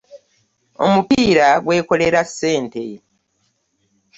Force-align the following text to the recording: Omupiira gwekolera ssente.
Omupiira 0.85 1.47
gwekolera 1.63 2.19
ssente. 2.31 2.83